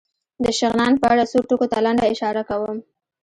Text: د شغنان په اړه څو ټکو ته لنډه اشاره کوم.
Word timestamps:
د 0.43 0.45
شغنان 0.59 0.93
په 1.01 1.05
اړه 1.13 1.23
څو 1.31 1.39
ټکو 1.49 1.65
ته 1.71 1.77
لنډه 1.85 2.05
اشاره 2.13 2.41
کوم. 2.49 2.77